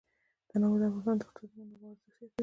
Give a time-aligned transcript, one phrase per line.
[0.49, 2.37] تنوع د افغانستان د اقتصادي منابعو ارزښت زیاتوي.